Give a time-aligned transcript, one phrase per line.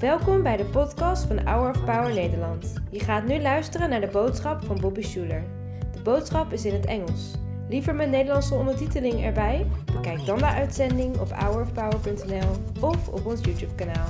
[0.00, 2.74] Welkom bij de podcast van Hour of Power Nederland.
[2.90, 5.44] Je gaat nu luisteren naar de boodschap van Bobby Schuler.
[5.92, 7.30] De boodschap is in het Engels.
[7.68, 9.66] Liever met Nederlandse ondertiteling erbij?
[9.92, 12.50] Bekijk dan de uitzending op hourofpower.nl
[12.80, 14.08] of op ons YouTube kanaal.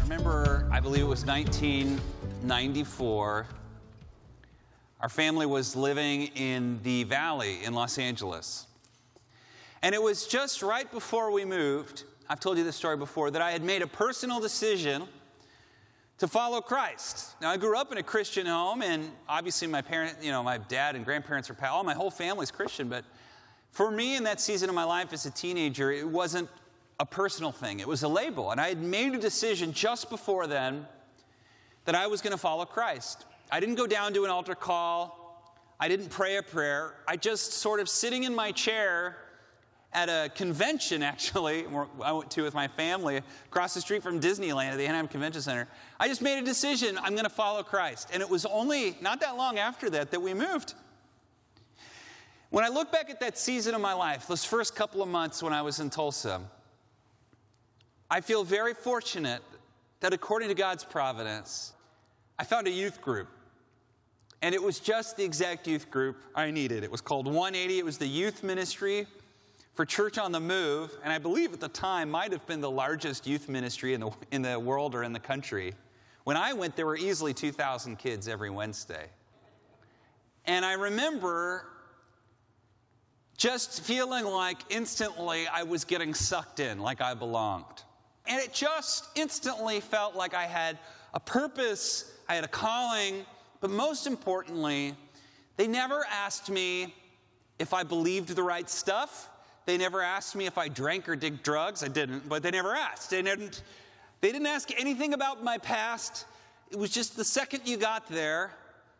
[0.00, 3.46] remember, I believe it was 1994.
[4.98, 8.66] Our family was living in the valley in Los Angeles.
[9.80, 13.40] And it was just right before we moved, I've told you this story before, that
[13.40, 15.04] I had made a personal decision
[16.18, 17.36] to follow Christ.
[17.40, 20.58] Now, I grew up in a Christian home, and obviously my parents, you know, my
[20.58, 23.04] dad and grandparents are, all my whole family's Christian, but
[23.70, 26.48] for me in that season of my life as a teenager, it wasn't
[26.98, 28.50] a personal thing, it was a label.
[28.50, 30.88] And I had made a decision just before then
[31.84, 33.26] that I was going to follow Christ.
[33.52, 36.96] I didn't go down to an altar call, I didn't pray a prayer.
[37.06, 39.18] I just sort of sitting in my chair
[39.94, 41.64] at a convention, actually,
[42.02, 45.40] I went to with my family across the street from Disneyland at the Anaheim Convention
[45.40, 45.68] Center.
[45.98, 48.10] I just made a decision I'm going to follow Christ.
[48.12, 50.74] And it was only not that long after that that we moved.
[52.50, 55.42] When I look back at that season of my life, those first couple of months
[55.42, 56.40] when I was in Tulsa,
[58.10, 59.42] I feel very fortunate
[60.00, 61.72] that according to God's providence,
[62.38, 63.28] I found a youth group.
[64.42, 66.84] And it was just the exact youth group I needed.
[66.84, 69.06] It was called 180, it was the youth ministry
[69.74, 72.70] for Church on the Move, and I believe at the time might have been the
[72.70, 75.74] largest youth ministry in the, in the world or in the country.
[76.22, 79.06] When I went, there were easily 2,000 kids every Wednesday.
[80.46, 81.66] And I remember
[83.36, 87.82] just feeling like instantly I was getting sucked in, like I belonged.
[88.26, 90.78] And it just instantly felt like I had
[91.14, 93.26] a purpose, I had a calling,
[93.60, 94.94] but most importantly,
[95.56, 96.94] they never asked me
[97.58, 99.30] if I believed the right stuff.
[99.66, 101.82] They never asked me if I drank or did drugs.
[101.82, 103.10] I didn't, but they never asked.
[103.10, 103.62] They didn't,
[104.20, 106.26] they didn't ask anything about my past.
[106.70, 108.52] It was just the second you got there,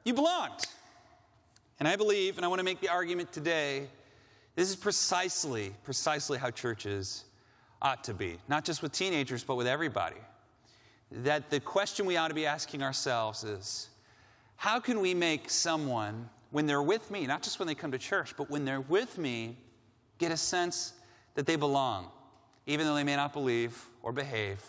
[0.05, 0.67] you belonged.
[1.81, 3.89] And I believe, and I want to make the argument today,
[4.55, 7.25] this is precisely, precisely how churches
[7.83, 10.17] ought to be, not just with teenagers, but with everybody.
[11.11, 13.89] That the question we ought to be asking ourselves is
[14.57, 17.99] how can we make someone, when they're with me, not just when they come to
[17.99, 19.57] church, but when they're with me,
[20.19, 20.95] get a sense
[21.35, 22.11] that they belong,
[22.67, 24.63] even though they may not believe or behave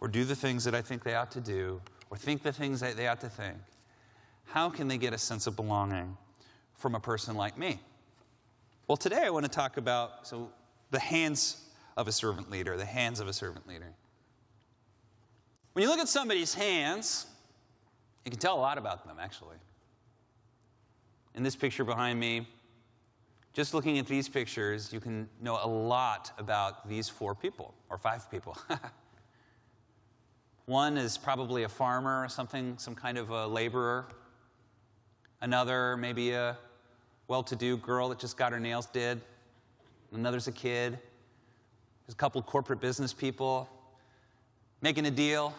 [0.00, 1.80] or do the things that I think they ought to do
[2.10, 3.56] or think the things that they ought to think?
[4.46, 6.16] How can they get a sense of belonging
[6.74, 7.80] from a person like me?
[8.88, 10.50] Well, today I want to talk about so
[10.90, 13.92] the hands of a servant leader, the hands of a servant leader.
[15.72, 17.26] When you look at somebody's hands,
[18.24, 19.56] you can tell a lot about them, actually.
[21.36, 22.48] In this picture behind me,
[23.52, 27.98] just looking at these pictures, you can know a lot about these four people, or
[27.98, 28.56] five people.
[30.66, 34.06] One is probably a farmer or something, some kind of a laborer.
[35.40, 36.56] Another, maybe a
[37.26, 39.20] well to do girl that just got her nails did.
[40.12, 40.92] Another's a kid.
[42.06, 43.68] There's a couple corporate business people
[44.80, 45.54] making a deal.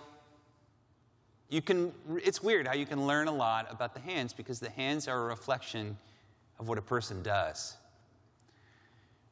[1.50, 1.92] You can,
[2.24, 5.26] it's weird how you can learn a lot about the hands because the hands are
[5.26, 5.98] a reflection
[6.58, 7.76] of what a person does.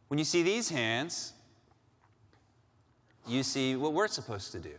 [0.10, 1.34] When you see these hands,
[3.28, 4.76] you see what we're supposed to do.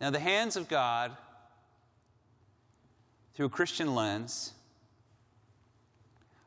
[0.00, 1.16] Now, the hands of God,
[3.34, 4.52] through a Christian lens,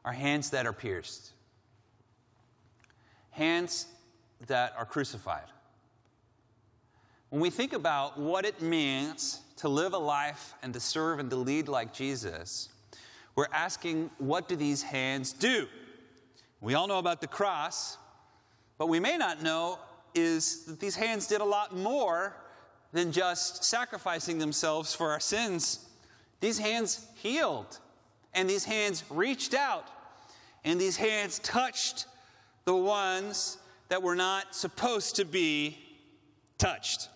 [0.04, 1.32] are hands that are pierced
[3.36, 3.88] hands
[4.48, 5.48] that are crucified.
[7.30, 11.30] When we think about what it means to live a life and to serve and
[11.30, 12.70] to lead like Jesus,
[13.36, 15.68] we're asking, what do these hands do?
[16.66, 18.00] We all know about the cross,
[18.80, 19.78] but we may not know
[20.16, 22.36] is that these hands did a lot more
[22.92, 25.88] than just sacrificing themselves for our sins.
[26.40, 27.78] These hands healed,
[28.34, 29.86] and these hands reached out,
[30.64, 32.08] and these hands touched
[32.64, 35.78] the ones that were not supposed to be
[36.58, 37.10] touched.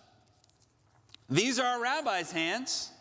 [1.28, 2.92] These are our rabbi's hands,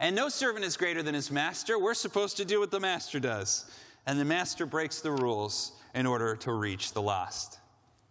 [0.00, 1.78] and no servant is greater than his master.
[1.78, 3.70] We're supposed to do what the master does,
[4.06, 7.58] and the master breaks the rules in order to reach the lost.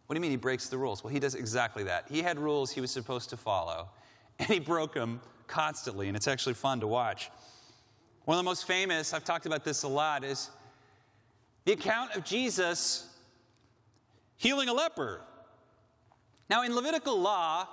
[0.06, 1.04] What do you mean he breaks the rules?
[1.04, 2.06] Well, he does exactly that.
[2.10, 3.90] He had rules he was supposed to follow,
[4.40, 7.30] and he broke them constantly, and it's actually fun to watch.
[8.26, 10.50] One of the most famous, I've talked about this a lot, is
[11.66, 13.08] the account of Jesus
[14.38, 15.22] healing a leper.
[16.50, 17.68] Now, in Levitical law,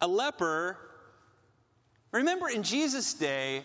[0.00, 0.78] a leper,
[2.12, 3.64] remember in Jesus' day,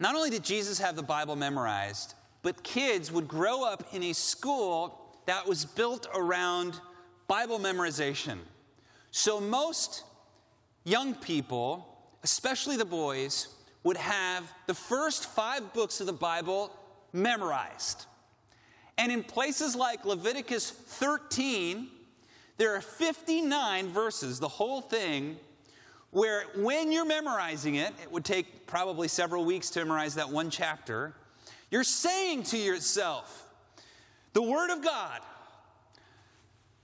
[0.00, 4.12] not only did Jesus have the Bible memorized, but kids would grow up in a
[4.12, 6.80] school that was built around
[7.28, 8.38] Bible memorization.
[9.10, 10.04] So most
[10.84, 11.86] young people,
[12.24, 13.48] especially the boys,
[13.84, 16.76] would have the first five books of the Bible
[17.12, 18.06] memorized.
[18.98, 21.88] And in places like Leviticus 13,
[22.58, 25.36] there are 59 verses, the whole thing,
[26.10, 30.50] where when you're memorizing it, it would take probably several weeks to memorize that one
[30.50, 31.14] chapter,
[31.72, 33.48] you're saying to yourself,
[34.34, 35.20] the Word of God,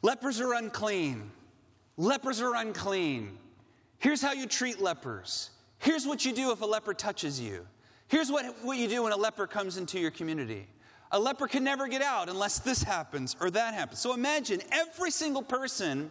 [0.03, 1.31] lepers are unclean,
[1.97, 3.39] lepers are unclean.
[3.99, 5.51] Here's how you treat lepers.
[5.79, 7.67] Here's what you do if a leper touches you.
[8.09, 10.67] Here's what, what you do when a leper comes into your community.
[11.13, 14.01] A leper can never get out unless this happens or that happens.
[14.01, 16.11] So imagine every single person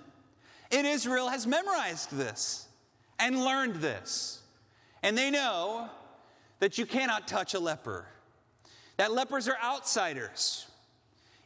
[0.72, 2.68] in Israel has memorized this
[3.20, 4.42] and learned this.
[5.02, 5.90] And they know
[6.60, 8.06] that you cannot touch a leper,
[8.98, 10.68] that lepers are outsiders.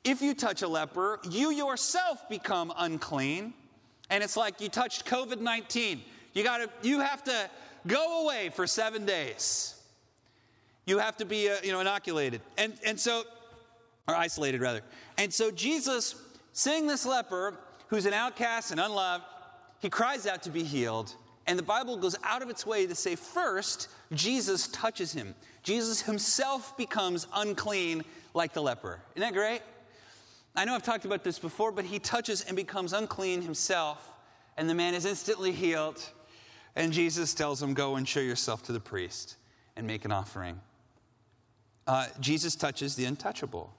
[0.04, 3.54] If you touch a leper, you yourself become unclean.
[4.10, 6.02] And it's like you touched COVID 19.
[6.34, 7.50] You, gotta, you have to
[7.88, 9.76] go away for seven days.
[10.86, 12.42] You have to be uh, you know, inoculated.
[12.58, 13.24] And, and so,
[14.08, 14.82] or isolated rather.
[15.18, 16.16] And so Jesus,
[16.54, 17.58] seeing this leper
[17.88, 19.24] who's an outcast and unloved,
[19.80, 21.14] he cries out to be healed.
[21.48, 25.36] And the Bible goes out of its way to say, first, Jesus touches him.
[25.64, 28.04] Jesus himself becomes unclean
[28.34, 29.00] like the leper.
[29.16, 29.62] Isn't that great?
[30.56, 34.12] I know I've talked about this before, but he touches and becomes unclean himself,
[34.58, 36.04] and the man is instantly healed.
[36.76, 39.38] And Jesus tells him, Go and show yourself to the priest
[39.76, 40.60] and make an offering.
[41.88, 43.74] Uh, Jesus touches the untouchable.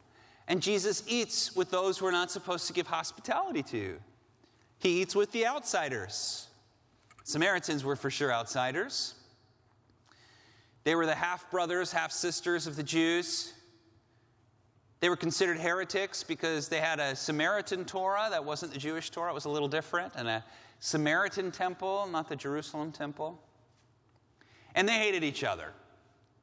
[0.49, 3.99] And Jesus eats with those we're not supposed to give hospitality to.
[4.79, 6.49] He eats with the outsiders.
[7.25, 9.15] Samaritans were for sure outsiders.
[10.85, 13.55] They were the half brothers, half sisters of the Jews.
[15.01, 19.31] They were considered heretics because they had a Samaritan Torah that wasn't the Jewish Torah,
[19.31, 20.45] it was a little different, and a
[20.79, 23.41] Samaritan temple, not the Jerusalem temple.
[24.75, 25.73] And they hated each other.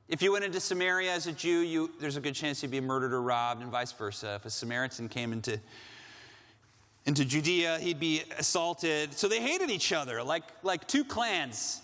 [0.07, 2.81] If you went into Samaria as a Jew, you, there's a good chance you'd be
[2.81, 4.35] murdered or robbed, and vice versa.
[4.35, 5.59] If a Samaritan came into,
[7.05, 9.13] into Judea, he'd be assaulted.
[9.13, 11.81] So they hated each other, like, like two clans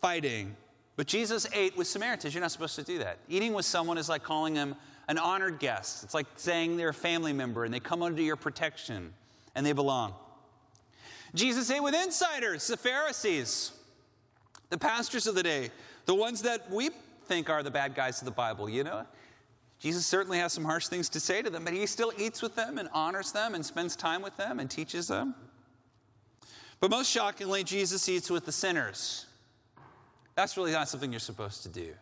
[0.00, 0.56] fighting.
[0.96, 2.34] But Jesus ate with Samaritans.
[2.34, 3.18] You're not supposed to do that.
[3.28, 4.76] Eating with someone is like calling them
[5.08, 6.04] an honored guest.
[6.04, 9.12] It's like saying they're a family member and they come under your protection
[9.54, 10.14] and they belong.
[11.34, 13.72] Jesus ate with insiders, the Pharisees,
[14.70, 15.70] the pastors of the day,
[16.06, 16.90] the ones that we
[17.26, 19.04] think are the bad guys of the Bible, you know?
[19.80, 22.54] Jesus certainly has some harsh things to say to them, but he still eats with
[22.54, 25.34] them and honors them and spends time with them and teaches them.
[26.80, 29.26] But most shockingly, Jesus eats with the sinners.
[30.34, 31.94] That's really not something you're supposed to do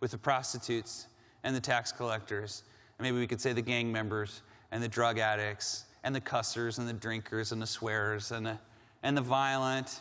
[0.00, 1.06] with the prostitutes
[1.44, 2.64] and the tax collectors,
[2.98, 6.78] and maybe we could say the gang members and the drug addicts and the cussers
[6.78, 8.58] and the drinkers and the swearers and the,
[9.02, 10.00] and the violent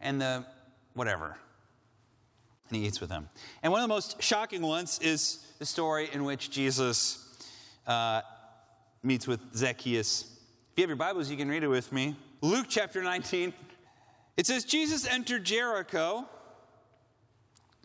[0.00, 0.44] and the
[0.94, 1.36] whatever.
[2.68, 3.28] And he eats with them.
[3.62, 7.48] And one of the most shocking ones is the story in which Jesus
[7.86, 8.22] uh,
[9.02, 10.22] meets with Zacchaeus.
[10.22, 12.16] If you have your Bibles, you can read it with me.
[12.40, 13.52] Luke chapter 19.
[14.36, 16.28] It says, Jesus entered Jericho.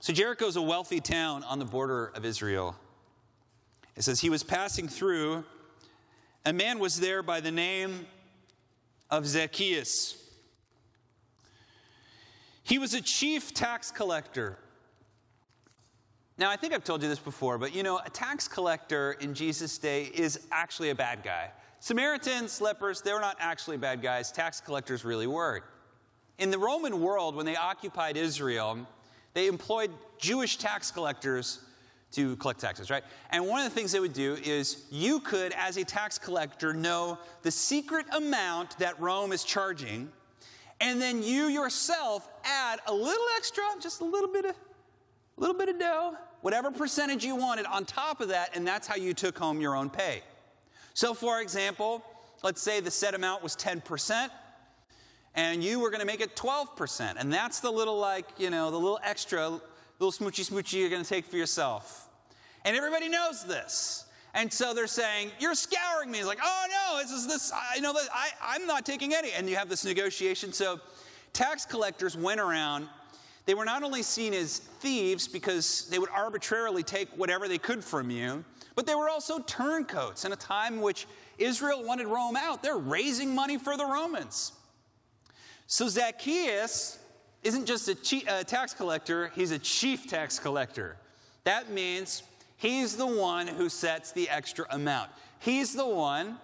[0.06, 2.76] So Jericho is a wealthy town on the border of Israel.
[3.96, 5.44] It says, He was passing through
[6.46, 8.06] a man was there by the name
[9.10, 10.16] of Zacchaeus.
[12.62, 14.60] He was a chief tax collector.
[16.38, 19.34] Now, I think I've told you this before, but you know, a tax collector in
[19.34, 21.50] Jesus' day is actually a bad guy.
[21.80, 24.32] Samaritans, lepers, they were not actually bad guys.
[24.32, 25.64] Tax collectors really were.
[26.38, 28.86] In the Roman world, when they occupied Israel,
[29.36, 31.60] they employed Jewish tax collectors
[32.14, 33.04] to collect taxes, right?
[33.30, 36.74] And one of the things they would do is you could, as a tax collector,
[36.74, 40.10] know the secret amount that Rome is charging,
[40.80, 45.56] and then you yourself add a little extra, just a little bit of, a little
[45.56, 49.14] bit of dough, whatever percentage you wanted on top of that, and that's how you
[49.14, 50.22] took home your own pay.
[50.94, 52.02] So, for example,
[52.42, 54.30] let's say the set amount was 10%,
[55.36, 58.72] and you were going to make it 12%, and that's the little, like, you know,
[58.72, 59.50] the little extra,
[60.00, 62.08] little smoochy smoochy you're going to take for yourself.
[62.64, 64.06] And everybody knows this.
[64.34, 66.20] And so they're saying, You're scouring me.
[66.20, 69.32] It's like, Oh no, this is this, I know that I, I'm not taking any.
[69.32, 70.52] And you have this negotiation.
[70.52, 70.82] So
[71.32, 72.90] tax collectors went around.
[73.46, 77.84] They were not only seen as thieves because they would arbitrarily take whatever they could
[77.84, 78.44] from you,
[78.76, 82.64] but they were also turncoats in a time in which Israel wanted Rome out.
[82.64, 84.52] They're raising money for the Romans.
[85.68, 87.00] So Zacchaeus
[87.44, 87.96] isn't just a,
[88.28, 90.98] a uh, tax collector, he's a chief tax collector.
[91.44, 92.24] That means
[92.58, 95.12] He's the one who sets the extra amount.
[95.40, 96.38] He's the one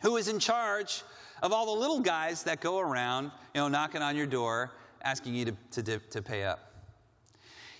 [0.00, 1.02] who is in charge
[1.42, 4.70] of all the little guys that go around, you know, knocking on your door,
[5.02, 6.60] asking you to, to, to pay up.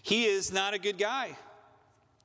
[0.02, 1.36] He is not a good guy.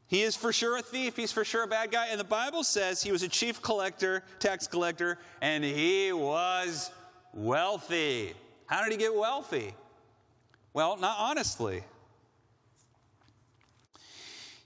[0.08, 1.18] He is for sure a thief.
[1.18, 2.08] He's for sure a bad guy.
[2.08, 6.90] And the Bible says he was a chief collector, tax collector, and he was
[7.38, 8.34] wealthy.
[8.66, 9.74] How did he get wealthy?
[10.74, 11.84] Well, not honestly.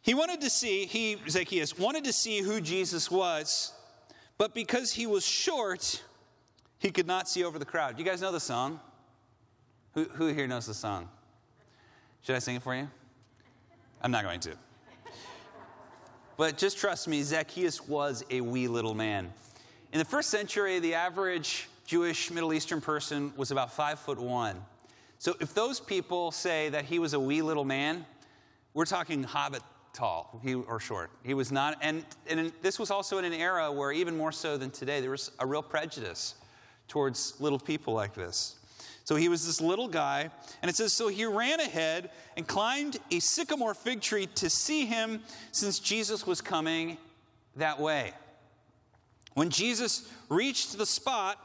[0.02, 3.74] He wanted to see, he, Zacchaeus, wanted to see who Jesus was,
[4.40, 6.02] but because he was short,
[6.80, 8.00] he could not see over the crowd.
[8.00, 8.80] You guys know the song?
[9.94, 11.08] Who, who here knows the song?
[12.24, 12.90] Should I sing it for you?
[14.02, 14.56] I'm not going to.
[16.38, 19.32] But just trust me, Zacchaeus was a wee little man.
[19.94, 24.56] In the first century, the average Jewish Middle Eastern person was about five foot one.
[25.20, 28.06] So if those people say that he was a wee little man,
[28.74, 31.12] we're talking hobbit tall he, or short.
[31.22, 34.56] He was not, and, and this was also in an era where, even more so
[34.56, 36.36] than today, there was a real prejudice
[36.88, 38.56] towards little people like this.
[39.04, 40.30] So he was this little guy,
[40.62, 44.86] and it says, So he ran ahead and climbed a sycamore fig tree to see
[44.86, 46.98] him since Jesus was coming
[47.58, 48.14] that way.
[49.34, 51.38] When Jesus reached the spot,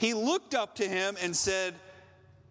[0.00, 1.76] he looked up to him and said,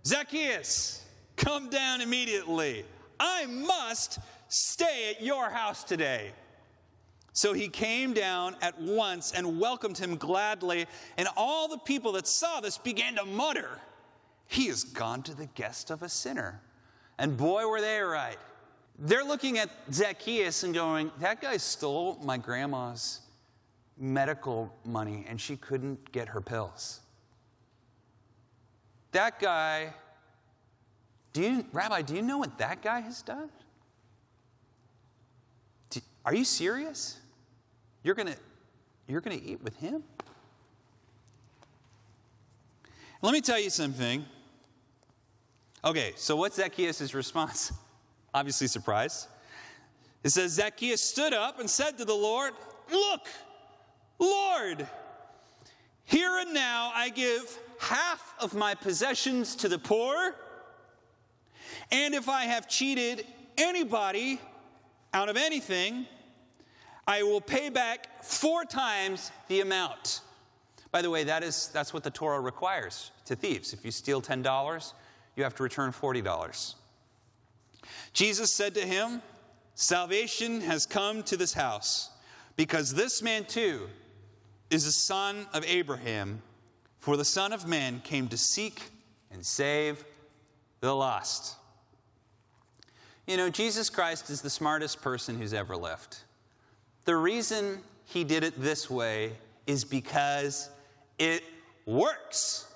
[0.05, 1.03] Zacchaeus,
[1.35, 2.85] come down immediately.
[3.19, 6.31] I must Stay at your house today.
[7.33, 10.87] So he came down at once and welcomed him gladly.
[11.17, 13.69] And all the people that saw this began to mutter,
[14.47, 16.59] He has gone to the guest of a sinner.
[17.19, 18.37] And boy, were they right.
[18.97, 23.21] They're looking at Zacchaeus and going, That guy stole my grandma's
[23.99, 27.01] medical money and she couldn't get her pills.
[29.11, 29.93] That guy,
[31.33, 33.49] do you, Rabbi, do you know what that guy has done?
[36.25, 37.17] Are you serious?
[38.03, 38.37] You're going to
[39.07, 40.03] you're going to eat with him?
[43.23, 44.23] Let me tell you something.
[45.83, 47.73] Okay, so what's Zacchaeus' response?
[48.33, 49.27] Obviously, surprise.
[50.23, 52.53] It says, Zacchaeus stood up and said to the Lord,
[52.91, 53.27] Look,
[54.19, 54.87] Lord,
[56.03, 60.35] here and now I give half of my possessions to the poor.
[61.91, 63.25] And if I have cheated
[63.57, 64.39] anybody
[65.13, 66.05] out of anything,
[67.07, 70.21] I will pay back four times the amount.
[70.91, 73.73] By the way, that is, that's what the Torah requires to thieves.
[73.73, 74.93] If you steal $10,
[75.35, 76.75] you have to return $40.
[78.13, 79.21] Jesus said to him,
[79.75, 82.09] Salvation has come to this house,
[82.57, 83.87] because this man too
[84.69, 86.41] is a son of Abraham.
[86.99, 88.81] For the Son of Man came to seek
[89.31, 90.03] and save
[90.81, 91.55] the lost.
[93.25, 96.17] You know, Jesus Christ is the smartest person who's ever lived.
[97.05, 99.33] The reason he did it this way
[99.67, 100.69] is because
[101.19, 101.43] it
[101.85, 102.67] works.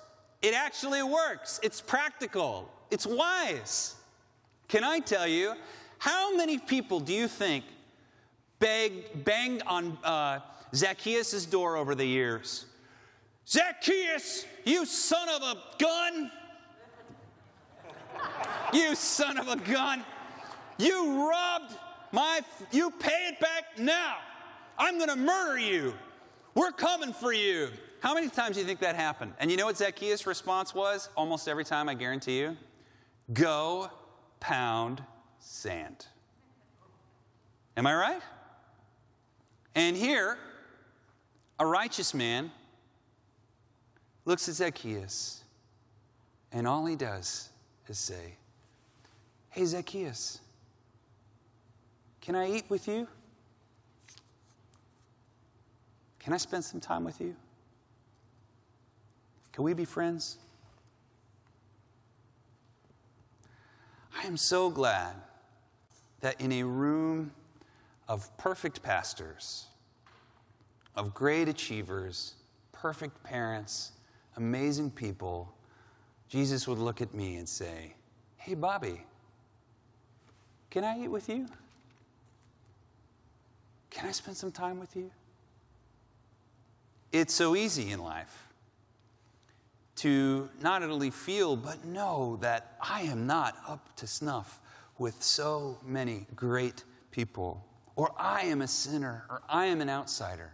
[0.42, 1.60] It actually works.
[1.62, 2.70] It's practical.
[2.90, 3.96] It's wise.
[4.68, 5.54] Can I tell you,
[5.98, 7.64] how many people do you think
[8.58, 10.38] begged, banged on uh,
[10.74, 12.66] Zacchaeus' door over the years?
[13.46, 16.30] Zacchaeus, you son of a gun!
[18.72, 20.04] You son of a gun!
[20.78, 21.74] You robbed
[22.12, 22.40] my,
[22.72, 24.16] you pay it back now.
[24.78, 25.94] I'm going to murder you.
[26.54, 27.70] We're coming for you.
[28.00, 29.34] How many times do you think that happened?
[29.38, 31.08] And you know what Zacchaeus' response was?
[31.16, 32.56] Almost every time, I guarantee you.
[33.32, 33.90] Go
[34.40, 35.02] pound
[35.38, 36.06] sand.
[37.76, 38.20] Am I right?
[39.74, 40.38] And here,
[41.58, 42.50] a righteous man
[44.24, 45.44] looks at Zacchaeus,
[46.52, 47.50] and all he does
[47.88, 48.36] is say,
[49.50, 50.40] Hey, Zacchaeus,
[52.20, 53.06] can I eat with you?
[56.18, 57.36] Can I spend some time with you?
[59.52, 60.38] Can we be friends?
[64.16, 65.14] I am so glad
[66.22, 67.30] that in a room
[68.08, 69.66] of perfect pastors,
[70.96, 72.34] of great achievers,
[72.72, 73.92] perfect parents,
[74.36, 75.52] amazing people,
[76.28, 77.94] Jesus would look at me and say,
[78.36, 79.00] Hey, Bobby,
[80.70, 81.46] can I eat with you?
[83.90, 85.10] Can I spend some time with you?
[87.12, 88.44] It's so easy in life
[89.96, 94.60] to not only feel, but know that I am not up to snuff
[94.98, 97.64] with so many great people,
[97.94, 100.52] or I am a sinner, or I am an outsider.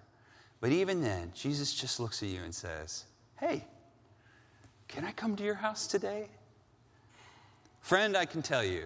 [0.60, 3.06] But even then, Jesus just looks at you and says,
[3.40, 3.64] Hey,
[4.87, 6.28] can I come to your house today?
[7.80, 8.85] Friend, I can tell you,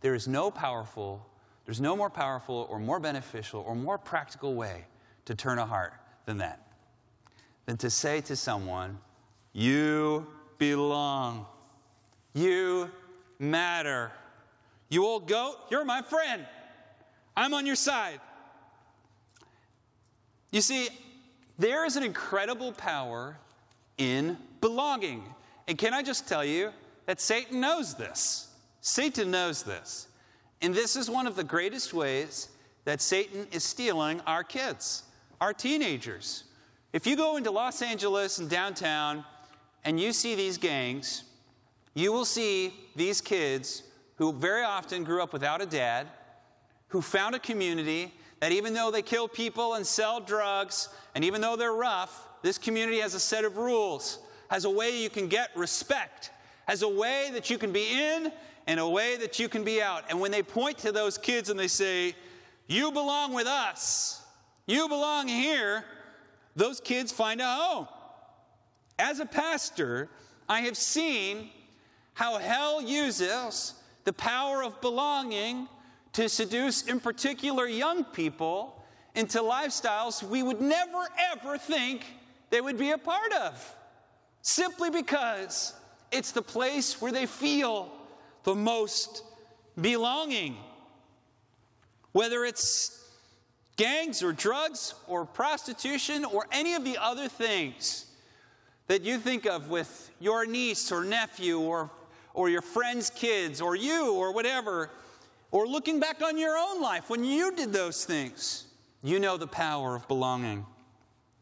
[0.00, 1.24] there is no powerful
[1.66, 4.84] there's no more powerful or more beneficial or more practical way
[5.24, 5.92] to turn a heart
[6.24, 6.64] than that.
[7.66, 8.98] Than to say to someone,
[9.52, 10.28] You
[10.58, 11.44] belong.
[12.34, 12.88] You
[13.40, 14.12] matter.
[14.88, 16.46] You old goat, you're my friend.
[17.36, 18.20] I'm on your side.
[20.52, 20.88] You see,
[21.58, 23.36] there is an incredible power
[23.98, 25.22] in belonging.
[25.68, 26.70] And can I just tell you
[27.06, 28.48] that Satan knows this?
[28.80, 30.08] Satan knows this.
[30.62, 32.48] And this is one of the greatest ways
[32.84, 35.02] that Satan is stealing our kids,
[35.40, 36.44] our teenagers.
[36.92, 39.24] If you go into Los Angeles and downtown
[39.84, 41.24] and you see these gangs,
[41.94, 43.82] you will see these kids
[44.16, 46.06] who very often grew up without a dad,
[46.88, 51.40] who found a community that even though they kill people and sell drugs, and even
[51.40, 55.26] though they're rough, this community has a set of rules, has a way you can
[55.26, 56.30] get respect,
[56.68, 58.30] has a way that you can be in
[58.68, 60.04] and a way that you can be out.
[60.08, 62.14] And when they point to those kids and they say,
[62.68, 64.22] You belong with us,
[64.64, 65.84] you belong here,
[66.54, 67.88] those kids find a home.
[67.90, 67.94] Oh,
[68.96, 70.08] as a pastor,
[70.48, 71.50] I have seen
[72.14, 73.74] how hell uses
[74.04, 75.66] the power of belonging
[76.12, 78.84] to seduce, in particular, young people
[79.16, 82.04] into lifestyles we would never ever think
[82.50, 83.76] they would be a part of.
[84.42, 85.74] Simply because
[86.12, 87.90] it's the place where they feel
[88.44, 89.22] the most
[89.80, 90.56] belonging.
[92.12, 93.04] Whether it's
[93.76, 98.06] gangs or drugs or prostitution or any of the other things
[98.86, 101.90] that you think of with your niece or nephew or,
[102.32, 104.90] or your friend's kids or you or whatever
[105.50, 108.66] or looking back on your own life when you did those things,
[109.02, 110.64] you know the power of belonging.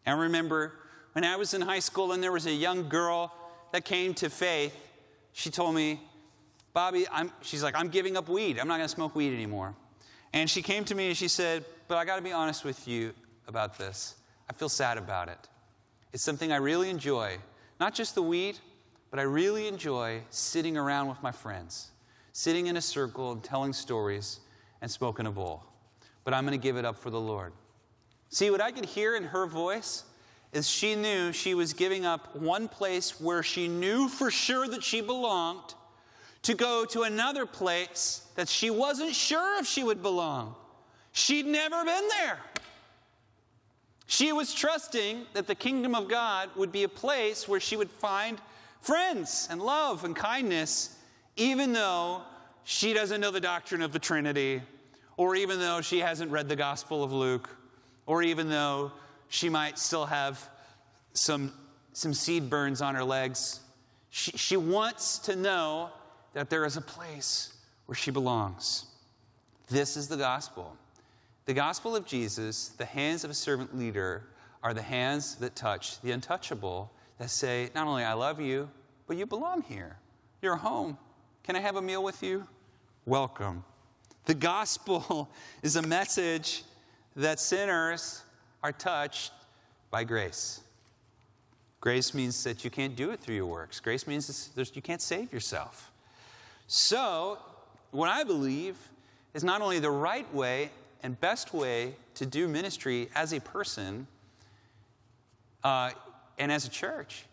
[0.06, 0.74] And remember
[1.14, 3.32] when I was in high school and there was a young girl
[3.72, 4.76] that came to faith,
[5.32, 6.00] she told me,
[6.72, 8.58] Bobby, I'm, she's like, I'm giving up weed.
[8.58, 9.74] I'm not going to smoke weed anymore.
[10.32, 12.86] And she came to me and she said, But I got to be honest with
[12.86, 13.14] you
[13.46, 14.16] about this.
[14.50, 15.38] I feel sad about it.
[16.12, 17.38] It's something I really enjoy.
[17.80, 18.58] Not just the weed,
[19.10, 21.90] but I really enjoy sitting around with my friends
[22.34, 24.40] sitting in a circle and telling stories
[24.82, 25.62] and smoking a bowl.
[26.24, 27.52] But I'm going to give it up for the Lord.
[28.28, 30.02] See, what I could hear in her voice
[30.54, 34.82] is she knew she was giving up one place where she knew for sure that
[34.82, 35.74] she belonged
[36.42, 40.54] to go to another place that she wasn't sure if she would belong.
[41.12, 42.38] She'd never been there.
[44.06, 47.90] She was trusting that the kingdom of God would be a place where she would
[47.90, 48.38] find
[48.80, 50.96] friends and love and kindness
[51.36, 52.22] even though
[52.64, 54.62] she doesn't know the doctrine of the Trinity,
[55.16, 57.50] or even though she hasn't read the Gospel of Luke,
[58.06, 58.92] or even though
[59.34, 60.48] she might still have
[61.12, 61.52] some,
[61.92, 63.58] some seed burns on her legs.
[64.10, 65.90] She, she wants to know
[66.34, 67.52] that there is a place
[67.86, 68.86] where she belongs.
[69.66, 70.76] This is the gospel.
[71.46, 74.22] The gospel of Jesus, the hands of a servant leader,
[74.62, 78.70] are the hands that touch the untouchable, that say, not only I love you,
[79.08, 79.98] but you belong here.
[80.42, 80.96] You're home.
[81.42, 82.46] Can I have a meal with you?
[83.04, 83.64] Welcome.
[84.26, 85.28] The gospel
[85.64, 86.62] is a message
[87.16, 88.22] that sinners
[88.64, 89.30] are touched
[89.90, 90.62] by grace.
[91.80, 93.78] Grace means that you can't do it through your works.
[93.78, 95.92] Grace means you can't save yourself.
[96.66, 97.38] So,
[97.90, 98.76] what I believe
[99.34, 100.70] is not only the right way
[101.02, 104.06] and best way to do ministry as a person
[105.62, 105.90] uh,
[106.38, 107.26] and as a church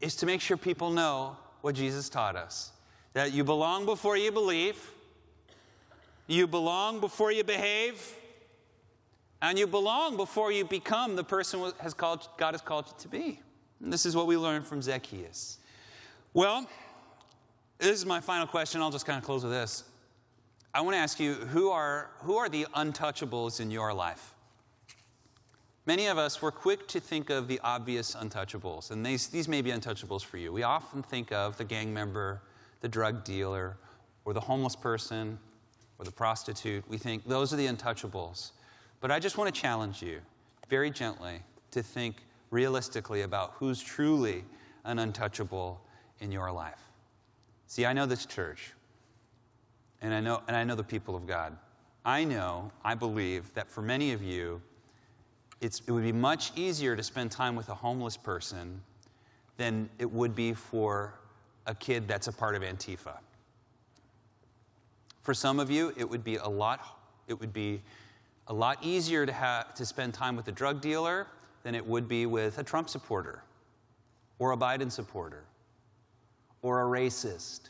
[0.00, 2.70] is to make sure people know what Jesus taught us
[3.14, 4.92] that you belong before you believe,
[6.28, 8.14] you belong before you behave,
[9.42, 13.08] and you belong before you become the person has called, God has called you to
[13.08, 13.40] be.
[13.82, 15.58] And this is what we learned from Zacchaeus.
[16.34, 16.68] Well,
[17.78, 18.82] this is my final question.
[18.82, 19.84] I'll just kind of close with this.
[20.72, 24.34] I want to ask you who are, who are the untouchables in your life?
[25.86, 29.62] Many of us, we're quick to think of the obvious untouchables, and these, these may
[29.62, 30.52] be untouchables for you.
[30.52, 32.42] We often think of the gang member,
[32.82, 33.76] the drug dealer,
[34.24, 35.38] or the homeless person,
[35.98, 36.84] or the prostitute.
[36.88, 38.52] We think those are the untouchables.
[39.00, 40.20] But I just want to challenge you
[40.68, 42.16] very gently to think
[42.50, 44.44] realistically about who's truly
[44.84, 45.80] an untouchable
[46.20, 46.80] in your life.
[47.66, 48.72] See, I know this church,
[50.02, 51.56] and I know, and I know the people of God.
[52.04, 54.60] I know, I believe that for many of you,
[55.60, 58.80] it would be much easier to spend time with a homeless person
[59.56, 61.14] than it would be for
[61.66, 63.18] a kid that's a part of Antifa.
[65.22, 67.82] For some of you, it would be a lot, it would be
[68.50, 71.28] a lot easier to, have, to spend time with a drug dealer
[71.62, 73.42] than it would be with a Trump supporter
[74.40, 75.44] or a Biden supporter
[76.60, 77.68] or a racist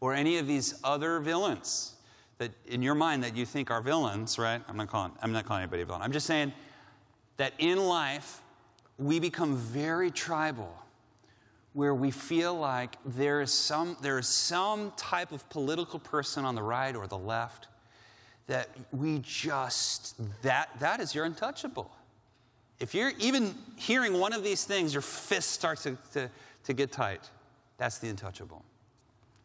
[0.00, 1.94] or any of these other villains
[2.38, 4.60] that in your mind that you think are villains, right?
[4.68, 6.02] I'm not calling, I'm not calling anybody a villain.
[6.02, 6.52] I'm just saying
[7.36, 8.42] that in life,
[8.98, 10.74] we become very tribal
[11.74, 16.56] where we feel like there is some, there is some type of political person on
[16.56, 17.68] the right or the left
[18.46, 21.90] that we just, that, that is your untouchable.
[22.78, 26.30] If you're even hearing one of these things, your fist starts to, to,
[26.64, 27.28] to get tight.
[27.78, 28.64] That's the untouchable.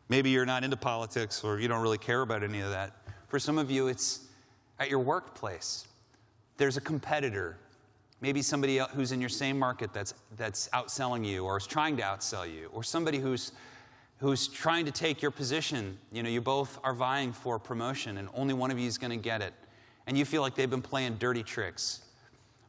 [0.09, 2.91] Maybe you're not into politics or you don't really care about any of that.
[3.27, 4.27] For some of you, it's
[4.79, 5.87] at your workplace.
[6.57, 7.57] There's a competitor,
[8.19, 12.03] maybe somebody who's in your same market that's, that's outselling you or is trying to
[12.03, 13.53] outsell you, or somebody who's,
[14.21, 15.97] who's trying to take your position.
[16.11, 19.09] You know, you both are vying for promotion and only one of you is going
[19.09, 19.51] to get it.
[20.05, 22.01] And you feel like they've been playing dirty tricks.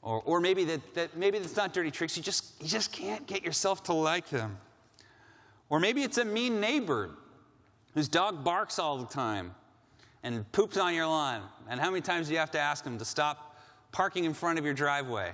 [0.00, 3.26] Or, or maybe that, that maybe it's not dirty tricks, you just, you just can't
[3.26, 4.56] get yourself to like them.
[5.68, 7.10] Or maybe it's a mean neighbor
[7.92, 9.54] whose dog barks all the time
[10.22, 11.42] and poops on your lawn.
[11.68, 13.58] And how many times do you have to ask him to stop
[13.92, 15.32] parking in front of your driveway?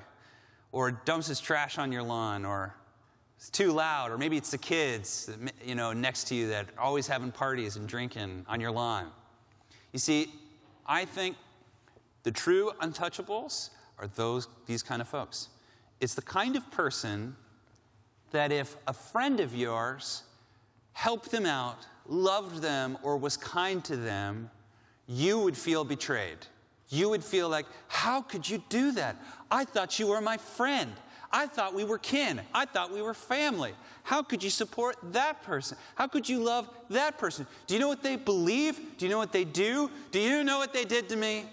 [0.73, 2.45] Or dumps his trash on your lawn?
[2.45, 2.75] Or
[3.39, 4.11] it's too loud?
[4.11, 5.31] Or maybe it's the kids
[5.65, 9.11] you know, next to you that are always having parties and drinking on your lawn.
[9.93, 10.33] You see,
[10.87, 11.37] I think
[12.25, 15.49] the true untouchables are those, these kind of folks.
[16.01, 17.37] It's the kind of person
[18.33, 20.25] that if a friend of yours
[20.93, 24.51] helped them out loved them or was kind to them,
[25.07, 26.39] you would feel betrayed.
[26.89, 29.17] You would feel like, how could you do that?
[29.51, 30.93] I thought you were my friend.
[31.31, 32.41] I thought we were kin.
[32.55, 33.73] I thought we were family.
[34.03, 35.77] How could you support that person?
[35.95, 37.47] How could you love that person?
[37.67, 38.81] Do you know what they believe?
[38.97, 39.91] Do you know what they do?
[40.11, 41.45] Do you know what they did to me?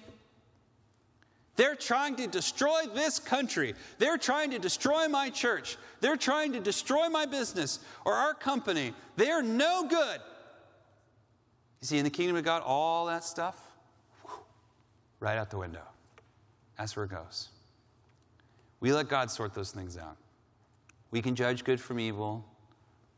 [1.58, 3.76] They're trying to destroy this country.
[3.98, 5.78] They're trying to destroy my church.
[6.02, 8.94] They're trying to destroy my business or our company.
[9.16, 10.20] They are no good.
[11.82, 13.58] You see, in the kingdom of God, all that stuff,
[14.24, 14.34] whew,
[15.20, 15.84] right out the window.
[16.78, 17.50] That's where it goes.
[18.86, 20.15] We let God sort those things out.
[21.10, 22.45] We can judge good from evil,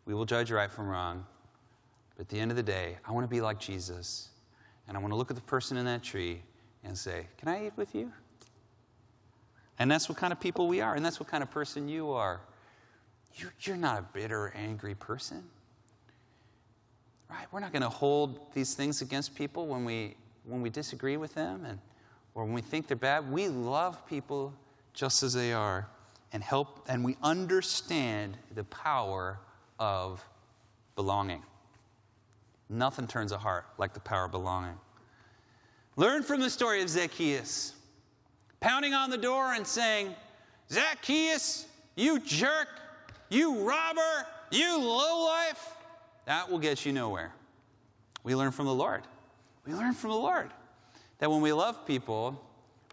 [0.05, 1.25] we will judge right from wrong.
[2.15, 4.29] But at the end of the day, I want to be like Jesus,
[4.87, 6.41] and I want to look at the person in that tree
[6.85, 8.13] and say, Can I eat with you?
[9.77, 12.11] And that's what kind of people we are, and that's what kind of person you
[12.11, 12.39] are.
[13.59, 15.43] You're, not a bitter, angry person.
[17.29, 17.45] Right?
[17.51, 21.35] We're not going to hold these things against people when we, when we disagree with
[21.35, 21.77] them and,
[22.35, 23.29] or when we think they're bad.
[23.29, 24.53] We love people
[24.97, 25.87] just as they are
[26.33, 29.39] and help, and we understand the power
[29.77, 30.25] of
[30.95, 31.43] belonging.
[32.67, 34.73] Nothing turns a heart like the power of belonging.
[35.97, 37.73] Learn from the story of Zacchaeus,
[38.59, 40.15] pounding on the door and saying,
[40.71, 42.67] Zacchaeus, you jerk,
[43.29, 45.75] you robber, you lowlife.
[46.25, 47.33] That will get you nowhere.
[48.23, 49.03] We learn from the Lord.
[49.63, 50.49] We learn from the Lord
[51.19, 52.43] that when we love people,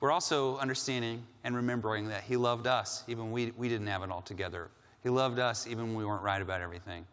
[0.05, 4.11] we're also understanding and remembering that He loved us even we, we didn't have it
[4.11, 4.69] all together.
[5.03, 7.07] He loved us even when we weren't right about everything.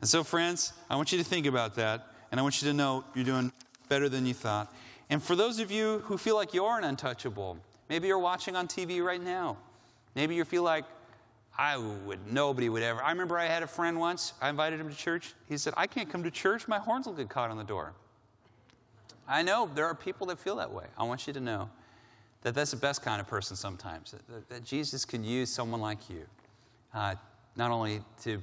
[0.00, 2.74] And so, friends, I want you to think about that, and I want you to
[2.74, 3.52] know you're doing
[3.90, 4.74] better than you thought.
[5.10, 7.58] And for those of you who feel like you're an untouchable,
[7.90, 9.58] maybe you're watching on TV right now.
[10.14, 10.86] Maybe you feel like
[11.58, 13.02] I would, nobody would ever.
[13.02, 15.34] I remember I had a friend once, I invited him to church.
[15.46, 17.92] He said, I can't come to church, my horns will get caught on the door.
[19.28, 20.86] I know there are people that feel that way.
[20.96, 21.68] I want you to know
[22.44, 26.08] that that's the best kind of person sometimes, that, that Jesus can use someone like
[26.08, 26.24] you,
[26.94, 27.14] uh,
[27.56, 28.40] not only to,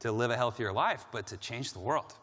[0.00, 2.14] to live a healthier life, but to change the world.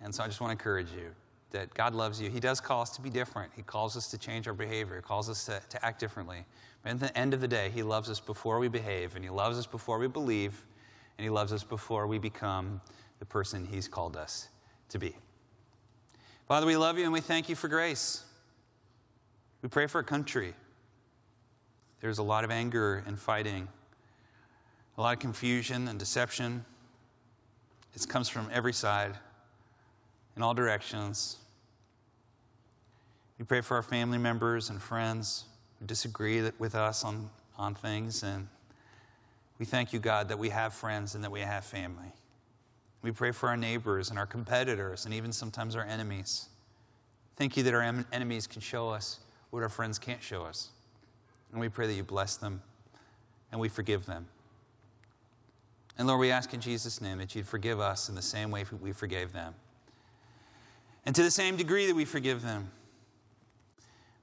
[0.00, 1.10] And so I just want to encourage you
[1.50, 2.30] that God loves you.
[2.30, 5.02] He does call us to be different, He calls us to change our behavior, He
[5.02, 6.44] calls us to, to act differently.
[6.84, 9.30] But at the end of the day, He loves us before we behave, and He
[9.30, 10.64] loves us before we believe,
[11.18, 12.80] and He loves us before we become
[13.18, 14.50] the person He's called us
[14.90, 15.16] to be.
[16.46, 18.24] Father, we love you and we thank you for grace.
[19.62, 20.54] We pray for a country.
[22.00, 23.68] There's a lot of anger and fighting,
[24.96, 26.64] a lot of confusion and deception.
[27.94, 29.16] It comes from every side,
[30.36, 31.38] in all directions.
[33.38, 35.44] We pray for our family members and friends
[35.78, 38.22] who disagree with us on, on things.
[38.22, 38.46] And
[39.58, 42.12] we thank you, God, that we have friends and that we have family.
[43.02, 46.48] We pray for our neighbors and our competitors and even sometimes our enemies.
[47.36, 50.70] Thank you that our enemies can show us what our friends can't show us.
[51.52, 52.62] And we pray that you bless them
[53.50, 54.26] and we forgive them.
[55.96, 58.64] And Lord, we ask in Jesus' name that you'd forgive us in the same way
[58.80, 59.54] we forgave them.
[61.04, 62.70] And to the same degree that we forgive them.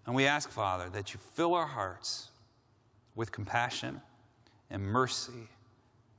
[0.05, 2.29] And we ask, Father, that you fill our hearts
[3.15, 4.01] with compassion
[4.69, 5.49] and mercy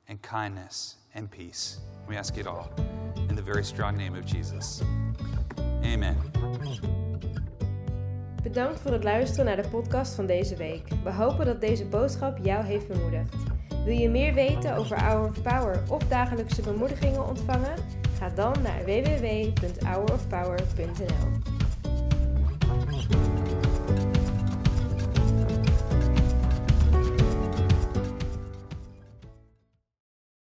[0.09, 1.79] and kindness and peace.
[2.09, 2.71] We ask it all
[3.29, 4.83] in the very strong name of Jesus.
[5.85, 6.17] Amen.
[8.47, 10.83] Bedankt voor het luisteren naar de podcast van deze week.
[11.05, 13.35] We hopen dat deze boodschap jou heeft bemoedigd.
[13.85, 17.75] Wil je meer weten over Hour of Power of dagelijkse bemoedigingen ontvangen?
[18.19, 21.36] Ga dan naar www.hourofpower.nl.